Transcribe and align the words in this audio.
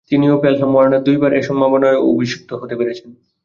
তিনি 0.09 0.25
ও 0.29 0.35
Pelham 0.37 0.71
Warner 0.75 1.01
দুইবার 1.03 1.31
এ 1.33 1.41
সম্মাননায় 1.41 1.99
অভিষিক্ত 2.11 2.49
হতে 2.53 2.75
পেরেছেন। 2.75 3.09